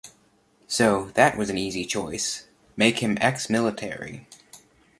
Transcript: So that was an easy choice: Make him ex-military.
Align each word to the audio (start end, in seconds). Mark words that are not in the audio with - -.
So 0.65 1.11
that 1.13 1.37
was 1.37 1.51
an 1.51 1.59
easy 1.59 1.85
choice: 1.85 2.47
Make 2.75 3.03
him 3.03 3.19
ex-military. 3.21 4.25